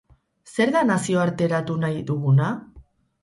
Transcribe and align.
Zer 0.55 0.71
da 0.75 0.81
nazioarteratu 0.91 1.77
nahi 1.83 2.01
duguna? 2.09 2.51